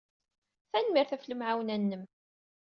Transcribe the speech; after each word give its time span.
Tanemmirt 0.71 1.11
ɣef 1.13 1.23
lemɛawna-nnem. 1.27 2.03